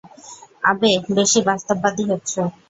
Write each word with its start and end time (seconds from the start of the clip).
আবে 0.63 0.87
বেশি 1.17 1.39
বাস্তববাদী 1.47 2.03
হচ্ছো। 2.11 2.41